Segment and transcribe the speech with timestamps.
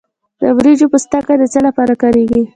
[0.41, 2.43] د وریجو پوستکی د څه لپاره کاریږي؟